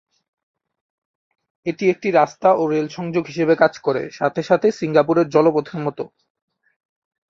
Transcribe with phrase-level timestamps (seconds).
[1.65, 6.03] এটি একটি রাস্তা ও রেল সংযোগ হিসাবে কাজ করে, সাথে সাথে সিঙ্গাপুরের জলপথের মতো।